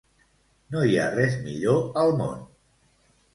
[0.75, 2.41] No hi ha res millor al món.